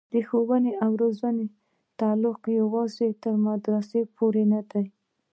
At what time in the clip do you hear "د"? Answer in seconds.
0.13-0.15